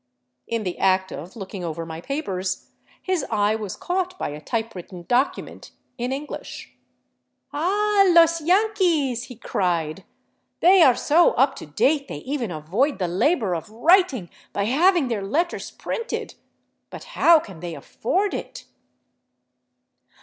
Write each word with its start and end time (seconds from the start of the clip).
In 0.47 0.63
the 0.63 0.79
act 0.79 1.11
of 1.11 1.35
looking 1.35 1.63
over 1.63 1.85
my 1.85 2.01
papers, 2.01 2.71
his 2.99 3.23
eye 3.29 3.53
was 3.53 3.75
caught 3.75 4.17
by 4.17 4.29
a 4.29 4.41
typewritten 4.41 5.03
document 5.07 5.73
in 5.95 6.11
English." 6.11 6.73
Ah, 7.53 8.07
los 8.09 8.41
yanquis!" 8.41 9.25
he 9.25 9.35
cried." 9.35 10.03
They 10.61 10.81
are 10.81 10.95
so 10.95 11.33
up 11.33 11.55
to 11.57 11.67
date 11.67 12.07
they 12.07 12.17
even 12.25 12.49
avoid 12.49 12.97
the 12.97 13.07
labor 13.07 13.53
of 13.53 13.69
writing 13.69 14.31
by 14.53 14.63
having 14.63 15.07
their 15.07 15.21
letters 15.21 15.69
printed. 15.69 16.33
But 16.89 17.03
how 17.13 17.37
can 17.39 17.59
they 17.59 17.75
afiford 17.75 18.33
it 18.33 18.65